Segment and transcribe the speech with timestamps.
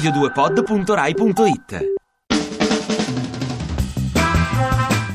[0.00, 1.98] radio2pod.rai.it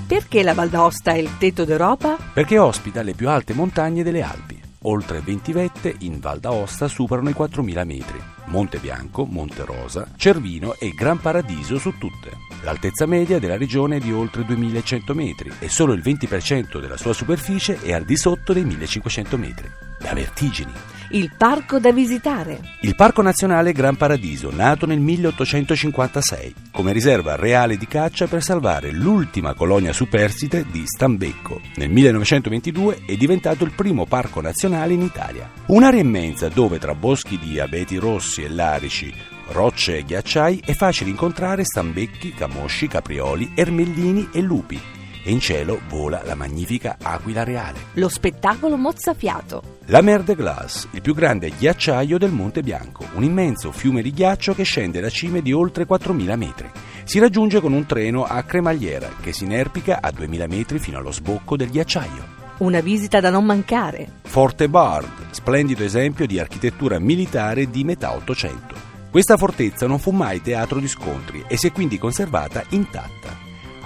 [0.08, 2.16] Perché la Val d'Aosta è il tetto d'Europa?
[2.34, 4.62] Perché ospita le più alte montagne delle Alpi.
[4.84, 8.22] Oltre 20 vette in Val d'Aosta superano i 4.000 metri.
[8.46, 12.38] Monte Bianco, Monte Rosa, Cervino e Gran Paradiso su tutte.
[12.62, 17.14] L'altezza media della regione è di oltre 2.100 metri e solo il 20% della sua
[17.14, 19.68] superficie è al di sotto dei 1.500 metri.
[20.00, 20.95] Da vertigini.
[21.10, 22.60] Il parco da visitare.
[22.82, 28.92] Il Parco Nazionale Gran Paradiso, nato nel 1856, come riserva reale di caccia per salvare
[28.92, 31.62] l'ultima colonia superstite di Stambecco.
[31.76, 35.48] Nel 1922 è diventato il primo parco nazionale in Italia.
[35.68, 39.14] Un'area immensa dove tra boschi di abeti rossi e larici,
[39.50, 44.95] rocce e ghiacciai è facile incontrare stambecchi, camosci, caprioli, ermellini e lupi.
[45.28, 47.80] E in cielo vola la magnifica aquila reale.
[47.94, 49.80] Lo spettacolo mozzafiato.
[49.86, 54.12] La Mer de Glace, il più grande ghiacciaio del Monte Bianco, un immenso fiume di
[54.12, 56.70] ghiaccio che scende da cime di oltre 4.000 metri.
[57.06, 61.12] Si raggiunge con un treno a cremagliera che si inerpica a 2.000 metri fino allo
[61.12, 62.44] sbocco del ghiacciaio.
[62.60, 64.08] Una visita da non mancare.
[64.22, 68.76] Forte Bard, splendido esempio di architettura militare di metà Ottocento.
[69.10, 73.35] Questa fortezza non fu mai teatro di scontri e si è quindi conservata intatta.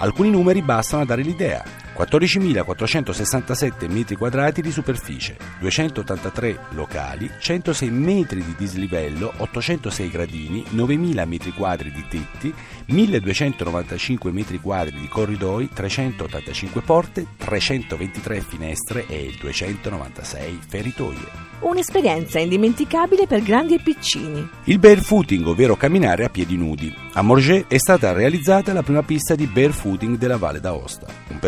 [0.02, 1.79] Alcuni numeri bastano a dare l'idea.
[2.00, 11.52] 14.467 metri quadrati di superficie, 283 locali, 106 metri di dislivello, 806 gradini, 9.000 metri
[11.52, 12.54] quadri di tetti,
[12.88, 21.48] 1.295 metri quadri di corridoi, 385 porte, 323 finestre e 296 feritoie.
[21.60, 24.48] Un'esperienza indimenticabile per grandi e piccini.
[24.64, 26.90] Il barefooting, ovvero camminare a piedi nudi.
[27.12, 31.38] A Morges è stata realizzata la prima pista di barefooting della Valle d'Aosta, un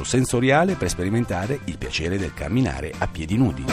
[0.00, 3.64] percorso sensoriale per sperimentare il piacere del camminare a piedi nudi.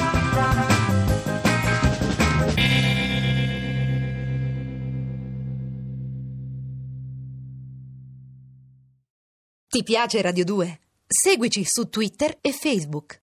[9.68, 10.80] Ti piace Radio 2?
[11.06, 13.16] Seguici su Twitter e Facebook.